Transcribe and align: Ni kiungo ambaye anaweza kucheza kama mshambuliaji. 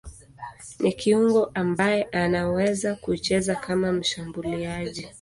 Ni 0.79 0.93
kiungo 0.93 1.51
ambaye 1.53 2.03
anaweza 2.11 2.95
kucheza 2.95 3.55
kama 3.55 3.91
mshambuliaji. 3.91 5.07